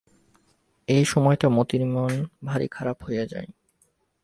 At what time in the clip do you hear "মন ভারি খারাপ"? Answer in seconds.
1.85-2.97